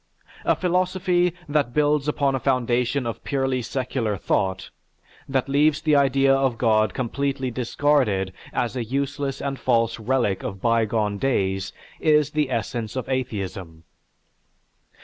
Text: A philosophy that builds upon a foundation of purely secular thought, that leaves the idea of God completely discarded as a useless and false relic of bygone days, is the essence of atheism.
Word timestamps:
A 0.45 0.55
philosophy 0.55 1.31
that 1.47 1.75
builds 1.75 2.07
upon 2.07 2.33
a 2.33 2.39
foundation 2.39 3.05
of 3.05 3.23
purely 3.23 3.61
secular 3.61 4.17
thought, 4.17 4.71
that 5.29 5.47
leaves 5.47 5.79
the 5.83 5.95
idea 5.95 6.33
of 6.33 6.57
God 6.57 6.95
completely 6.95 7.51
discarded 7.51 8.33
as 8.51 8.75
a 8.75 8.83
useless 8.83 9.43
and 9.43 9.59
false 9.59 9.99
relic 9.99 10.41
of 10.41 10.59
bygone 10.59 11.19
days, 11.19 11.71
is 11.99 12.31
the 12.31 12.49
essence 12.49 12.95
of 12.95 13.07
atheism. 13.09 13.83